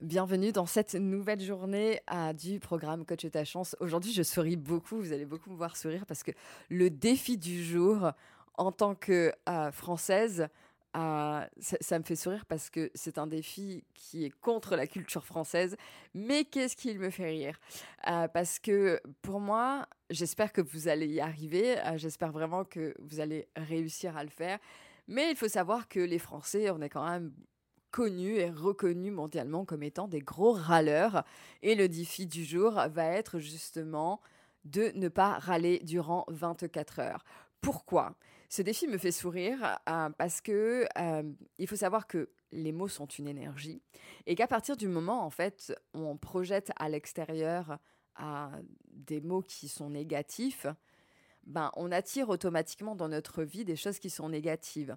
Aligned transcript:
Bienvenue 0.00 0.50
dans 0.50 0.64
cette 0.64 0.94
nouvelle 0.94 1.42
journée 1.42 2.00
du 2.38 2.58
programme 2.58 3.04
Coach 3.04 3.30
ta 3.30 3.44
chance. 3.44 3.76
Aujourd'hui, 3.80 4.14
je 4.14 4.22
souris 4.22 4.56
beaucoup, 4.56 4.96
vous 4.96 5.12
allez 5.12 5.26
beaucoup 5.26 5.50
me 5.50 5.56
voir 5.56 5.76
sourire 5.76 6.06
parce 6.06 6.22
que 6.22 6.30
le 6.70 6.88
défi 6.88 7.36
du 7.36 7.62
jour 7.62 8.10
en 8.54 8.72
tant 8.72 8.94
que 8.94 9.30
euh, 9.46 9.70
française, 9.72 10.48
euh, 10.96 11.44
ça, 11.58 11.98
me 11.98 12.04
fait 12.04 12.16
sourire 12.16 12.46
parce 12.46 12.70
que 12.70 12.90
c'est 12.94 13.18
un 13.18 13.26
défi 13.26 13.84
qui 13.92 14.24
est 14.24 14.30
contre 14.30 14.74
la 14.74 14.86
culture 14.86 15.26
française. 15.26 15.76
Mais 16.14 16.44
qu'est-ce 16.44 16.76
qui 16.76 16.96
me 16.96 17.10
fait 17.10 17.28
rire? 17.28 17.60
Euh, 18.08 18.26
Parce 18.26 18.58
que 18.58 19.02
pour 19.20 19.38
moi, 19.38 19.86
j'espère 20.08 20.54
que 20.54 20.62
vous 20.62 20.88
allez 20.88 21.08
y 21.08 21.20
arriver. 21.20 21.76
j'espère 21.96 22.32
vraiment 22.32 22.64
que 22.64 22.94
vous 23.00 23.20
allez 23.20 23.48
réussir 23.54 24.16
à 24.16 24.24
le 24.24 24.30
faire. 24.30 24.60
Mais 25.08 25.30
il 25.30 25.36
faut 25.36 25.48
savoir 25.48 25.88
que 25.88 26.00
les 26.00 26.18
Français, 26.18 26.70
on 26.70 26.80
est 26.80 26.88
quand 26.88 27.06
même 27.06 27.34
connus 27.90 28.36
et 28.36 28.50
reconnus 28.50 29.12
mondialement 29.12 29.64
comme 29.64 29.82
étant 29.82 30.08
des 30.08 30.20
gros 30.20 30.52
râleurs. 30.52 31.24
Et 31.62 31.74
le 31.74 31.88
défi 31.88 32.26
du 32.26 32.44
jour 32.44 32.72
va 32.72 33.04
être 33.06 33.38
justement 33.38 34.20
de 34.64 34.92
ne 34.94 35.08
pas 35.08 35.38
râler 35.38 35.80
durant 35.84 36.24
24 36.28 37.00
heures. 37.00 37.24
Pourquoi? 37.60 38.14
Ce 38.48 38.62
défi 38.62 38.88
me 38.88 38.98
fait 38.98 39.12
sourire 39.12 39.78
euh, 39.88 40.10
parce 40.18 40.40
que 40.40 40.86
euh, 40.98 41.22
il 41.58 41.66
faut 41.68 41.76
savoir 41.76 42.06
que 42.06 42.30
les 42.52 42.72
mots 42.72 42.88
sont 42.88 43.06
une 43.06 43.28
énergie 43.28 43.80
et 44.26 44.34
qu'à 44.34 44.48
partir 44.48 44.76
du 44.76 44.88
moment 44.88 45.24
en 45.24 45.30
fait 45.30 45.72
on 45.94 46.16
projette 46.16 46.72
à 46.76 46.88
l'extérieur 46.88 47.78
euh, 48.20 48.48
des 48.88 49.20
mots 49.20 49.42
qui 49.42 49.68
sont 49.68 49.90
négatifs, 49.90 50.66
ben 51.44 51.70
on 51.76 51.92
attire 51.92 52.28
automatiquement 52.28 52.96
dans 52.96 53.08
notre 53.08 53.44
vie 53.44 53.64
des 53.64 53.76
choses 53.76 53.98
qui 53.98 54.10
sont 54.10 54.28
négatives. 54.28 54.96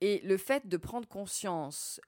Et 0.00 0.20
le 0.24 0.36
fait 0.36 0.66
de 0.66 0.76
prendre 0.76 1.06
conscience 1.06 2.00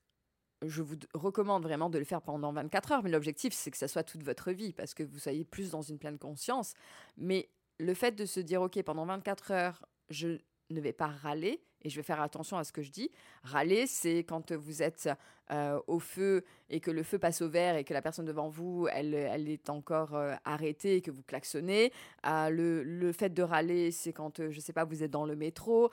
je 0.67 0.83
vous 0.83 0.97
recommande 1.15 1.63
vraiment 1.63 1.91
de 1.91 1.99
le 1.99 2.05
faire 2.05 2.23
pendant 2.23 2.53
24 2.53 2.93
heures, 2.93 3.03
mais 3.03 3.11
l'objectif, 3.11 3.53
c'est 3.53 3.71
que 3.71 3.77
ça 3.77 3.89
soit 3.89 4.05
toute 4.05 4.23
votre 4.23 4.53
vie, 4.53 4.73
parce 4.73 4.95
que 4.95 5.03
vous 5.03 5.19
soyez 5.19 5.45
plus 5.45 5.71
dans 5.71 5.83
une 5.83 5.99
pleine 5.99 6.19
conscience. 6.19 6.75
Mais 7.17 7.49
le 7.79 7.95
fait 7.95 8.13
de 8.13 8.25
se 8.25 8.41
dire, 8.41 8.63
OK, 8.63 8.81
pendant 8.83 9.07
24 9.07 9.51
heures, 9.51 9.87
je 10.11 10.39
ne 10.71 10.81
vais 10.81 10.93
pas 10.93 11.09
râler 11.09 11.63
et 11.83 11.91
je 11.91 11.97
vais 11.97 12.03
faire 12.03 12.21
attention 12.21 12.57
à 12.57 12.65
ce 12.65 12.73
que 12.73 12.83
je 12.83 12.91
dis. 12.91 13.11
Râler, 13.43 13.87
c'est 13.87 14.19
quand 14.19 14.53
vous 14.53 14.83
êtes 14.83 15.09
euh, 15.51 15.79
au 15.87 15.99
feu 15.99 16.45
et 16.71 16.81
que 16.81 16.91
le 16.91 17.03
feu 17.03 17.19
passe 17.19 17.43
au 17.43 17.49
vert 17.49 17.77
et 17.77 17.85
que 17.85 17.93
la 17.93 18.01
personne 18.01 18.25
devant 18.25 18.49
vous, 18.49 18.89
elle, 18.91 19.15
elle 19.15 19.49
est 19.49 19.69
encore 19.69 20.15
euh, 20.15 20.35
arrêtée 20.45 20.97
et 20.97 21.03
que 21.03 21.11
vous 21.11 21.23
klaxonnez. 21.23 21.93
Euh, 22.27 22.49
le, 22.49 22.83
le, 22.83 23.13
fait 23.13 23.29
de 23.33 23.43
râler, 23.43 23.91
c'est 23.91 24.15
quand, 24.15 24.39
je 24.39 24.57
ne 24.57 24.61
sais 24.61 24.73
pas, 24.73 24.85
vous 24.85 25.03
êtes 25.03 25.11
dans 25.11 25.27
le 25.27 25.37
métro 25.37 25.91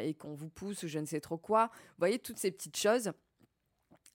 et 0.00 0.14
qu'on 0.14 0.34
vous 0.34 0.48
pousse 0.48 0.82
ou 0.84 0.88
je 0.88 0.98
ne 0.98 1.06
sais 1.06 1.20
trop 1.20 1.36
quoi. 1.36 1.66
Vous 1.66 1.98
voyez, 1.98 2.18
toutes 2.18 2.38
ces 2.38 2.50
petites 2.50 2.78
choses 2.78 3.12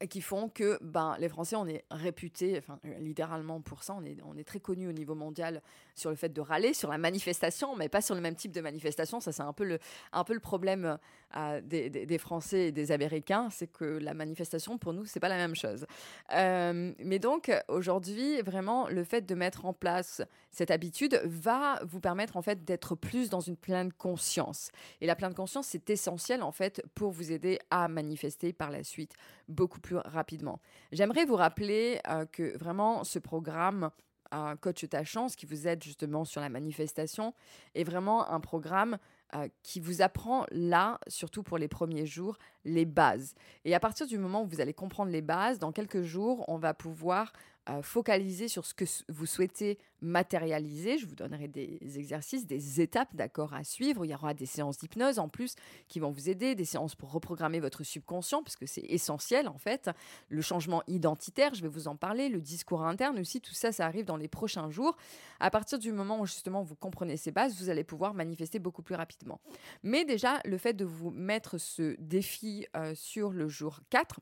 qui 0.07 0.21
font 0.21 0.49
que 0.49 0.77
ben, 0.81 1.15
les 1.19 1.29
Français, 1.29 1.55
on 1.55 1.67
est 1.67 1.83
réputés, 1.91 2.57
enfin, 2.57 2.79
littéralement 2.99 3.61
pour 3.61 3.83
ça, 3.83 3.95
on 3.97 4.03
est, 4.03 4.17
on 4.25 4.37
est 4.37 4.43
très 4.43 4.59
connus 4.59 4.87
au 4.87 4.91
niveau 4.91 5.15
mondial 5.15 5.61
sur 5.95 6.09
le 6.09 6.15
fait 6.15 6.29
de 6.29 6.41
râler, 6.41 6.73
sur 6.73 6.89
la 6.89 6.97
manifestation, 6.97 7.75
mais 7.75 7.89
pas 7.89 8.01
sur 8.01 8.15
le 8.15 8.21
même 8.21 8.35
type 8.35 8.51
de 8.51 8.61
manifestation. 8.61 9.19
Ça, 9.19 9.31
c'est 9.31 9.43
un, 9.43 9.53
peu 9.53 9.63
le, 9.63 9.79
un 10.11 10.23
peu 10.23 10.33
le 10.33 10.39
problème 10.39 10.97
euh, 11.37 11.61
des, 11.61 11.89
des, 11.89 12.17
Français 12.17 12.67
et 12.67 12.71
des 12.71 12.91
Américains, 12.91 13.49
c'est 13.51 13.67
que 13.67 13.85
la 13.85 14.13
manifestation, 14.13 14.77
pour 14.77 14.93
nous, 14.93 15.05
c'est 15.05 15.19
pas 15.19 15.29
la 15.29 15.37
même 15.37 15.55
chose. 15.55 15.85
Euh, 16.33 16.93
mais 16.99 17.19
donc, 17.19 17.51
aujourd'hui, 17.67 18.41
vraiment, 18.41 18.87
le 18.87 19.03
fait 19.03 19.25
de 19.25 19.35
mettre 19.35 19.65
en 19.65 19.73
place 19.73 20.21
cette 20.51 20.71
habitude 20.71 21.21
va 21.23 21.79
vous 21.83 22.01
permettre, 22.01 22.35
en 22.35 22.41
fait, 22.41 22.65
d'être 22.65 22.95
plus 22.95 23.29
dans 23.29 23.39
une 23.39 23.55
pleine 23.55 23.93
conscience. 23.93 24.69
Et 24.99 25.05
la 25.05 25.15
pleine 25.15 25.33
conscience, 25.33 25.67
c'est 25.67 25.89
essentiel, 25.89 26.43
en 26.43 26.51
fait, 26.51 26.83
pour 26.93 27.11
vous 27.11 27.31
aider 27.31 27.59
à 27.69 27.87
manifester 27.87 28.51
par 28.51 28.69
la 28.69 28.83
suite 28.83 29.13
beaucoup 29.47 29.79
plus 29.79 29.90
rapidement. 30.05 30.59
J'aimerais 30.91 31.25
vous 31.25 31.35
rappeler 31.35 31.99
euh, 32.07 32.25
que 32.25 32.57
vraiment 32.57 33.03
ce 33.03 33.19
programme 33.19 33.91
euh, 34.33 34.55
Coach 34.55 34.87
ta 34.89 35.03
chance 35.03 35.35
qui 35.35 35.45
vous 35.45 35.67
aide 35.67 35.83
justement 35.83 36.23
sur 36.23 36.39
la 36.41 36.49
manifestation 36.49 37.33
est 37.75 37.83
vraiment 37.83 38.29
un 38.29 38.39
programme 38.39 38.97
euh, 39.35 39.47
qui 39.63 39.79
vous 39.79 40.01
apprend 40.01 40.45
là, 40.51 40.99
surtout 41.07 41.43
pour 41.43 41.57
les 41.57 41.67
premiers 41.67 42.05
jours, 42.05 42.37
les 42.63 42.85
bases. 42.85 43.33
Et 43.65 43.75
à 43.75 43.79
partir 43.79 44.07
du 44.07 44.17
moment 44.17 44.43
où 44.43 44.47
vous 44.47 44.61
allez 44.61 44.73
comprendre 44.73 45.11
les 45.11 45.21
bases, 45.21 45.59
dans 45.59 45.71
quelques 45.71 46.01
jours, 46.01 46.45
on 46.47 46.57
va 46.57 46.73
pouvoir 46.73 47.33
focaliser 47.83 48.47
sur 48.47 48.65
ce 48.65 48.73
que 48.73 48.85
vous 49.09 49.25
souhaitez 49.25 49.77
matérialiser. 50.01 50.97
Je 50.97 51.05
vous 51.05 51.15
donnerai 51.15 51.47
des 51.47 51.79
exercices, 51.95 52.47
des 52.47 52.81
étapes 52.81 53.15
d'accord 53.15 53.53
à 53.53 53.63
suivre. 53.63 54.03
Il 54.03 54.09
y 54.09 54.15
aura 54.15 54.33
des 54.33 54.45
séances 54.45 54.79
d'hypnose 54.79 55.19
en 55.19 55.29
plus 55.29 55.55
qui 55.87 55.99
vont 55.99 56.11
vous 56.11 56.29
aider, 56.29 56.55
des 56.55 56.65
séances 56.65 56.95
pour 56.95 57.11
reprogrammer 57.11 57.59
votre 57.59 57.83
subconscient 57.83 58.43
parce 58.43 58.55
que 58.55 58.65
c'est 58.65 58.85
essentiel 58.89 59.47
en 59.47 59.57
fait. 59.57 59.89
Le 60.29 60.41
changement 60.41 60.81
identitaire, 60.87 61.53
je 61.53 61.61
vais 61.61 61.67
vous 61.67 61.87
en 61.87 61.95
parler, 61.95 62.29
le 62.29 62.41
discours 62.41 62.83
interne 62.83 63.19
aussi, 63.19 63.41
tout 63.41 63.53
ça, 63.53 63.71
ça 63.71 63.85
arrive 63.85 64.05
dans 64.05 64.17
les 64.17 64.27
prochains 64.27 64.69
jours. 64.69 64.97
À 65.39 65.51
partir 65.51 65.77
du 65.77 65.91
moment 65.91 66.19
où 66.19 66.25
justement 66.25 66.63
vous 66.63 66.75
comprenez 66.75 67.17
ces 67.17 67.31
bases, 67.31 67.55
vous 67.59 67.69
allez 67.69 67.83
pouvoir 67.83 68.13
manifester 68.13 68.59
beaucoup 68.59 68.81
plus 68.81 68.95
rapidement. 68.95 69.39
Mais 69.83 70.03
déjà, 70.05 70.39
le 70.45 70.57
fait 70.57 70.73
de 70.73 70.85
vous 70.85 71.11
mettre 71.11 71.57
ce 71.57 71.95
défi 71.99 72.65
euh, 72.75 72.93
sur 72.95 73.31
le 73.31 73.47
jour 73.47 73.79
4, 73.89 74.19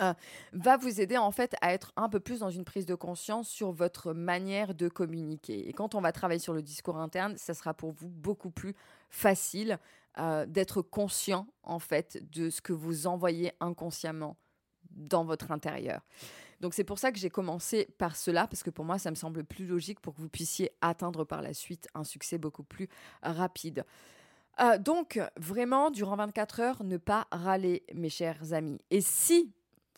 euh, 0.00 0.14
va 0.52 0.76
vous 0.76 1.00
aider 1.00 1.16
en 1.16 1.30
fait 1.30 1.54
à 1.60 1.72
être 1.72 1.92
un 1.96 2.08
peu 2.08 2.20
plus 2.20 2.40
dans 2.40 2.50
une 2.50 2.64
prise 2.64 2.86
de 2.86 2.94
conscience 2.94 3.48
sur 3.48 3.72
votre 3.72 4.12
manière 4.12 4.74
de 4.74 4.88
communiquer. 4.88 5.68
Et 5.68 5.72
quand 5.72 5.94
on 5.94 6.00
va 6.00 6.12
travailler 6.12 6.40
sur 6.40 6.54
le 6.54 6.62
discours 6.62 6.98
interne, 6.98 7.36
ça 7.36 7.54
sera 7.54 7.74
pour 7.74 7.92
vous 7.92 8.08
beaucoup 8.08 8.50
plus 8.50 8.74
facile 9.10 9.78
euh, 10.18 10.46
d'être 10.46 10.82
conscient 10.82 11.46
en 11.62 11.78
fait 11.78 12.22
de 12.32 12.50
ce 12.50 12.60
que 12.60 12.72
vous 12.72 13.06
envoyez 13.06 13.52
inconsciemment 13.60 14.36
dans 14.90 15.24
votre 15.24 15.50
intérieur. 15.50 16.02
Donc 16.60 16.74
c'est 16.74 16.84
pour 16.84 16.98
ça 16.98 17.12
que 17.12 17.18
j'ai 17.18 17.30
commencé 17.30 17.86
par 17.98 18.16
cela, 18.16 18.46
parce 18.46 18.62
que 18.62 18.70
pour 18.70 18.84
moi, 18.84 18.98
ça 18.98 19.10
me 19.10 19.16
semble 19.16 19.44
plus 19.44 19.66
logique 19.66 20.00
pour 20.00 20.14
que 20.14 20.20
vous 20.20 20.28
puissiez 20.28 20.72
atteindre 20.80 21.24
par 21.24 21.42
la 21.42 21.52
suite 21.52 21.88
un 21.94 22.04
succès 22.04 22.38
beaucoup 22.38 22.62
plus 22.62 22.88
rapide. 23.22 23.84
Euh, 24.60 24.78
donc, 24.78 25.20
vraiment, 25.36 25.90
durant 25.90 26.16
24 26.16 26.60
heures, 26.60 26.84
ne 26.84 26.96
pas 26.96 27.26
râler, 27.30 27.84
mes 27.94 28.08
chers 28.08 28.52
amis. 28.52 28.78
Et 28.90 29.00
si 29.00 29.52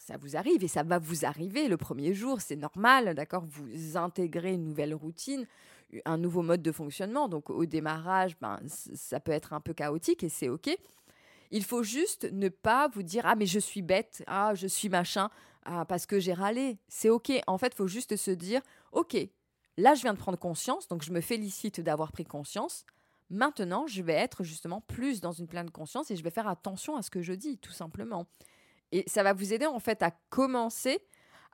ça 0.09 0.17
vous 0.17 0.37
arrive 0.37 0.65
et 0.65 0.69
ça 0.69 0.85
va 0.85 0.99
vous 0.99 1.27
arriver 1.27 1.69
le 1.69 1.77
premier 1.77 2.15
jour, 2.15 2.41
c'est 2.41 2.57
normal, 2.57 3.15
d'accord? 3.15 3.45
Vous 3.47 3.99
intégrez 3.99 4.55
une 4.55 4.65
nouvelle 4.65 4.95
routine, 4.95 5.47
un 6.07 6.17
nouveau 6.17 6.41
mode 6.41 6.63
de 6.63 6.73
fonctionnement. 6.73 7.29
Donc 7.29 7.51
au 7.51 7.67
démarrage, 7.67 8.35
ben, 8.41 8.59
ça 8.67 9.21
peut 9.21 9.33
être 9.33 9.53
un 9.53 9.61
peu 9.61 9.75
chaotique 9.75 10.23
et 10.23 10.31
c'est 10.31 10.49
OK. 10.49 10.71
Il 11.51 11.63
faut 11.63 11.83
juste 11.83 12.25
ne 12.33 12.49
pas 12.49 12.89
vous 12.89 13.03
dire 13.03 13.27
ah 13.27 13.35
mais 13.37 13.45
je 13.45 13.59
suis 13.59 13.83
bête, 13.83 14.25
ah 14.27 14.55
je 14.55 14.67
suis 14.67 14.89
machin, 14.89 15.29
ah, 15.67 15.85
parce 15.85 16.07
que 16.07 16.19
j'ai 16.19 16.33
râlé. 16.33 16.79
C'est 16.89 17.11
OK. 17.11 17.31
En 17.47 17.59
fait, 17.59 17.75
il 17.75 17.77
faut 17.77 17.87
juste 17.87 18.17
se 18.17 18.31
dire 18.31 18.63
OK, 18.93 19.15
là 19.77 19.95
je 19.95 20.01
viens 20.01 20.15
de 20.15 20.19
prendre 20.19 20.39
conscience, 20.39 20.89
donc 20.89 21.03
je 21.03 21.13
me 21.13 21.21
félicite 21.21 21.83
d'avoir 21.83 22.13
pris 22.13 22.25
conscience. 22.25 22.87
Maintenant, 23.29 23.87
je 23.87 24.01
vais 24.01 24.15
être 24.15 24.43
justement 24.43 24.81
plus 24.81 25.21
dans 25.21 25.33
une 25.33 25.49
pleine 25.49 25.71
conscience 25.71 26.11
et 26.11 26.17
je 26.17 26.25
vais 26.25 26.31
faire 26.31 26.49
attention 26.49 26.97
à 26.97 27.03
ce 27.03 27.11
que 27.11 27.21
je 27.21 27.35
dis, 27.35 27.59
tout 27.59 27.73
simplement. 27.73 28.27
Et 28.93 29.05
ça 29.07 29.23
va 29.23 29.33
vous 29.33 29.53
aider 29.53 29.67
en 29.67 29.81
fait 29.81 30.03
à 30.03 30.11
commencer 30.31 31.01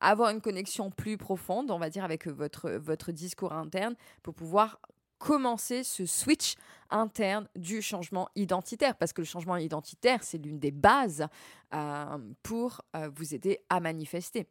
à 0.01 0.11
avoir 0.11 0.31
une 0.31 0.41
connexion 0.41 0.91
plus 0.91 1.17
profonde, 1.17 1.71
on 1.71 1.79
va 1.79 1.91
dire, 1.91 2.05
avec 2.05 2.27
votre, 2.27 2.71
votre 2.71 3.13
discours 3.13 3.53
interne 3.53 3.95
pour 4.23 4.35
pouvoir 4.35 4.81
commencer 5.19 5.85
ce 5.85 6.05
switch 6.05 6.55
interne 6.91 7.49
du 7.57 7.81
changement 7.81 8.29
identitaire, 8.35 8.97
parce 8.97 9.13
que 9.13 9.23
le 9.23 9.27
changement 9.27 9.57
identitaire, 9.57 10.23
c'est 10.23 10.39
l'une 10.39 10.59
des 10.59 10.71
bases 10.71 11.27
euh, 11.73 12.19
pour 12.43 12.83
euh, 12.95 13.09
vous 13.15 13.35
aider 13.35 13.61
à 13.71 13.81
manifester. 13.81 14.47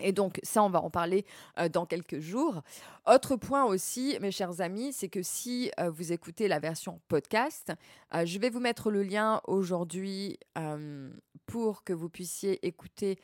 Et 0.00 0.12
donc 0.12 0.40
ça, 0.42 0.62
on 0.62 0.70
va 0.70 0.80
en 0.80 0.90
parler 0.90 1.24
euh, 1.58 1.68
dans 1.68 1.86
quelques 1.86 2.20
jours. 2.20 2.62
Autre 3.06 3.36
point 3.36 3.64
aussi, 3.64 4.16
mes 4.20 4.30
chers 4.30 4.60
amis, 4.60 4.92
c'est 4.92 5.08
que 5.08 5.22
si 5.22 5.70
euh, 5.78 5.90
vous 5.90 6.12
écoutez 6.12 6.48
la 6.48 6.58
version 6.58 7.00
podcast, 7.08 7.72
euh, 8.14 8.24
je 8.24 8.38
vais 8.38 8.48
vous 8.48 8.60
mettre 8.60 8.90
le 8.90 9.02
lien 9.02 9.40
aujourd'hui 9.44 10.38
pour 11.46 11.84
que 11.84 11.92
vous 11.92 12.08
puissiez 12.08 12.64
écouter 12.66 13.18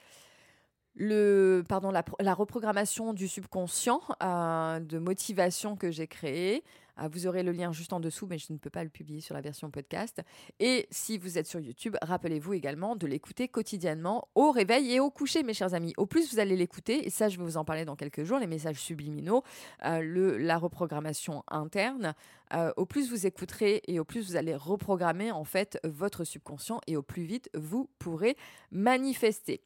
le, 0.98 1.62
pardon, 1.68 1.90
la, 1.92 2.34
reprogrammation 2.34 3.14
du 3.14 3.28
subconscient 3.28 4.02
de 4.20 4.98
motivation 4.98 5.76
que 5.76 5.90
j'ai 5.90 6.08
créée. 6.08 6.64
Ah, 7.00 7.06
vous 7.06 7.28
aurez 7.28 7.44
le 7.44 7.52
lien 7.52 7.70
juste 7.70 7.92
en 7.92 8.00
dessous, 8.00 8.26
mais 8.28 8.38
je 8.38 8.52
ne 8.52 8.58
peux 8.58 8.70
pas 8.70 8.82
le 8.82 8.90
publier 8.90 9.20
sur 9.20 9.32
la 9.32 9.40
version 9.40 9.70
podcast. 9.70 10.20
Et 10.58 10.88
si 10.90 11.16
vous 11.16 11.38
êtes 11.38 11.46
sur 11.46 11.60
YouTube, 11.60 11.96
rappelez-vous 12.02 12.54
également 12.54 12.96
de 12.96 13.06
l'écouter 13.06 13.46
quotidiennement 13.46 14.26
au 14.34 14.50
réveil 14.50 14.92
et 14.92 14.98
au 14.98 15.08
coucher, 15.08 15.44
mes 15.44 15.54
chers 15.54 15.74
amis. 15.74 15.94
Au 15.96 16.06
plus 16.06 16.32
vous 16.32 16.40
allez 16.40 16.56
l'écouter, 16.56 17.06
et 17.06 17.10
ça 17.10 17.28
je 17.28 17.38
vais 17.38 17.44
vous 17.44 17.56
en 17.56 17.64
parler 17.64 17.84
dans 17.84 17.94
quelques 17.94 18.24
jours, 18.24 18.40
les 18.40 18.48
messages 18.48 18.80
subliminaux, 18.80 19.44
euh, 19.84 20.00
le, 20.00 20.38
la 20.38 20.58
reprogrammation 20.58 21.44
interne, 21.46 22.14
euh, 22.52 22.72
au 22.76 22.84
plus 22.84 23.10
vous 23.10 23.26
écouterez 23.26 23.82
et 23.86 24.00
au 24.00 24.04
plus 24.04 24.26
vous 24.26 24.36
allez 24.36 24.56
reprogrammer 24.56 25.30
en 25.30 25.44
fait 25.44 25.78
votre 25.84 26.24
subconscient 26.24 26.80
et 26.88 26.96
au 26.96 27.02
plus 27.02 27.24
vite 27.24 27.48
vous 27.54 27.88
pourrez 28.00 28.36
manifester. 28.72 29.60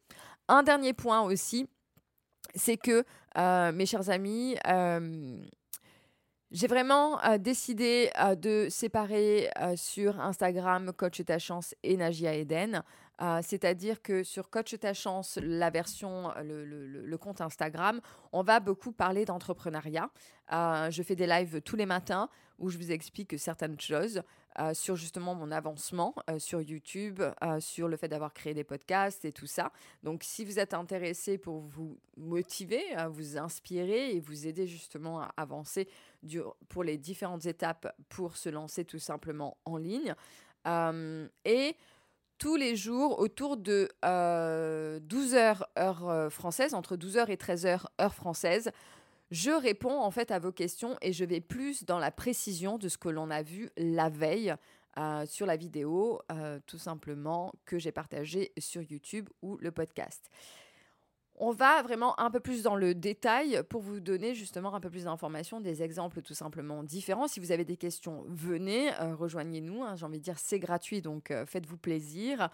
Un 0.47 0.63
dernier 0.63 0.93
point 0.93 1.21
aussi, 1.21 1.67
c'est 2.55 2.77
que, 2.77 3.03
euh, 3.37 3.71
mes 3.71 3.85
chers 3.85 4.09
amis, 4.09 4.57
j'ai 6.53 6.67
vraiment 6.67 7.19
euh, 7.23 7.39
décidé 7.39 8.11
euh, 8.19 8.35
de 8.35 8.67
séparer 8.69 9.49
euh, 9.59 9.75
sur 9.75 10.19
Instagram 10.21 10.93
Coach 10.93 11.25
ta 11.25 11.39
chance 11.39 11.73
et 11.81 11.97
Nagia 11.97 12.35
Eden. 12.35 12.83
C'est-à-dire 13.41 14.01
que 14.01 14.21
sur 14.21 14.49
Coach 14.49 14.77
ta 14.77 14.93
chance, 14.93 15.39
la 15.41 15.69
version, 15.69 16.33
le, 16.43 16.65
le, 16.65 17.17
compte 17.17 17.39
Instagram, 17.39 18.01
on 18.33 18.43
va 18.43 18.59
beaucoup 18.59 18.91
parler 18.91 19.23
d'entrepreneuriat. 19.23 20.09
je 20.51 21.03
fais 21.03 21.15
des 21.15 21.25
lives 21.25 21.61
tous 21.61 21.77
les 21.77 21.85
matins 21.85 22.27
où 22.59 22.69
je 22.69 22.77
vous 22.77 22.91
explique 22.91 23.39
certaines 23.39 23.79
choses. 23.79 24.23
Euh, 24.59 24.75
sur 24.75 24.95
justement 24.95 25.33
mon 25.33 25.51
avancement 25.51 26.13
euh, 26.29 26.37
sur 26.37 26.61
YouTube, 26.61 27.23
euh, 27.43 27.59
sur 27.59 27.87
le 27.87 27.97
fait 27.97 28.07
d'avoir 28.07 28.33
créé 28.33 28.53
des 28.53 28.63
podcasts 28.63 29.25
et 29.25 29.31
tout 29.31 29.47
ça. 29.47 29.71
Donc 30.03 30.23
si 30.23 30.45
vous 30.45 30.59
êtes 30.59 30.75
intéressé 30.75 31.39
pour 31.39 31.61
vous 31.61 31.97
motiver, 32.17 32.83
vous 33.09 33.37
inspirer 33.39 34.11
et 34.15 34.19
vous 34.19 34.45
aider 34.45 34.67
justement 34.67 35.21
à 35.21 35.33
avancer 35.37 35.87
pour 36.69 36.83
les 36.83 36.97
différentes 36.97 37.47
étapes 37.47 37.95
pour 38.09 38.37
se 38.37 38.49
lancer 38.49 38.85
tout 38.85 38.99
simplement 38.99 39.57
en 39.65 39.77
ligne. 39.77 40.13
et 41.45 41.75
tous 42.37 42.55
les 42.55 42.75
jours 42.75 43.19
autour 43.19 43.57
de 43.57 43.89
12h 44.03 45.63
heure 45.79 46.31
française, 46.31 46.73
entre 46.75 46.95
12h 46.95 47.29
et 47.29 47.35
13h 47.35 47.85
heure 47.99 48.13
française, 48.13 48.71
je 49.33 49.49
réponds 49.49 49.99
en 49.99 50.11
fait 50.11 50.29
à 50.29 50.37
vos 50.37 50.51
questions 50.51 50.95
et 51.01 51.11
je 51.11 51.25
vais 51.25 51.41
plus 51.41 51.85
dans 51.85 51.97
la 51.97 52.11
précision 52.11 52.77
de 52.77 52.87
ce 52.87 52.99
que 52.99 53.09
l'on 53.09 53.31
a 53.31 53.41
vu 53.41 53.71
la 53.77 54.07
veille 54.07 54.53
euh, 54.99 55.25
sur 55.25 55.47
la 55.47 55.57
vidéo, 55.57 56.21
euh, 56.31 56.59
tout 56.67 56.77
simplement, 56.77 57.51
que 57.65 57.79
j'ai 57.79 57.91
partagé 57.91 58.53
sur 58.59 58.83
YouTube 58.83 59.27
ou 59.41 59.57
le 59.57 59.71
podcast. 59.71 60.29
On 61.33 61.49
va 61.49 61.81
vraiment 61.81 62.19
un 62.19 62.29
peu 62.29 62.39
plus 62.39 62.61
dans 62.61 62.75
le 62.75 62.93
détail 62.93 63.63
pour 63.71 63.81
vous 63.81 63.99
donner 63.99 64.35
justement 64.35 64.75
un 64.75 64.79
peu 64.79 64.91
plus 64.91 65.05
d'informations, 65.05 65.59
des 65.59 65.81
exemples 65.81 66.21
tout 66.21 66.35
simplement 66.35 66.83
différents. 66.83 67.27
Si 67.27 67.39
vous 67.39 67.51
avez 67.51 67.65
des 67.65 67.75
questions, 67.75 68.25
venez, 68.27 68.93
euh, 69.01 69.15
rejoignez-nous. 69.15 69.81
Hein, 69.81 69.95
j'ai 69.95 70.05
envie 70.05 70.19
de 70.19 70.23
dire, 70.23 70.37
c'est 70.37 70.59
gratuit, 70.59 71.01
donc 71.01 71.33
faites-vous 71.47 71.77
plaisir. 71.77 72.51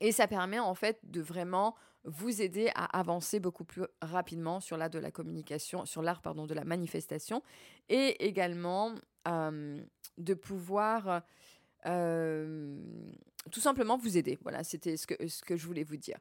Et 0.00 0.12
ça 0.12 0.26
permet 0.26 0.58
en 0.58 0.74
fait 0.74 0.98
de 1.04 1.20
vraiment 1.20 1.74
vous 2.04 2.40
aider 2.40 2.70
à 2.74 2.98
avancer 2.98 3.40
beaucoup 3.40 3.64
plus 3.64 3.84
rapidement 4.00 4.60
sur 4.60 4.76
l'art 4.76 4.90
de 4.90 4.98
la 4.98 5.10
communication, 5.10 5.84
sur 5.84 6.02
l'art 6.02 6.22
pardon 6.22 6.46
de 6.46 6.54
la 6.54 6.64
manifestation, 6.64 7.42
et 7.88 8.26
également 8.26 8.94
de 9.26 10.34
pouvoir 10.34 11.22
tout 11.84 13.60
simplement 13.60 13.98
vous 13.98 14.16
aider. 14.16 14.38
Voilà, 14.42 14.64
c'était 14.64 14.96
ce 14.96 15.06
que, 15.06 15.28
ce 15.28 15.42
que 15.42 15.56
je 15.56 15.66
voulais 15.66 15.84
vous 15.84 15.98
dire. 15.98 16.18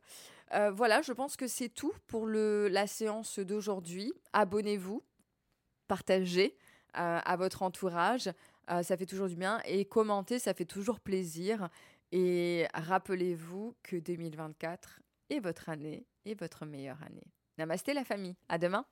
voilà, 0.73 1.01
je 1.01 1.13
pense 1.13 1.37
que 1.37 1.47
c'est 1.47 1.69
tout 1.69 1.93
pour 2.07 2.25
le, 2.25 2.67
la 2.67 2.85
séance 2.85 3.39
d'aujourd'hui. 3.39 4.13
Abonnez-vous, 4.33 5.01
partagez 5.87 6.57
à 6.93 7.35
votre 7.37 7.61
entourage, 7.63 8.29
ça 8.67 8.97
fait 8.97 9.05
toujours 9.05 9.29
du 9.29 9.37
bien, 9.37 9.61
et 9.63 9.85
commentez, 9.85 10.39
ça 10.39 10.53
fait 10.53 10.65
toujours 10.65 10.99
plaisir. 10.99 11.69
Et 12.11 12.67
rappelez-vous 12.73 13.75
que 13.83 13.95
2024 13.95 15.01
et 15.29 15.39
votre 15.39 15.69
année 15.69 16.07
est 16.25 16.39
votre 16.39 16.65
meilleure 16.65 17.01
année. 17.03 17.27
Namasté 17.57 17.93
la 17.93 18.03
famille. 18.03 18.35
À 18.47 18.57
demain. 18.57 18.85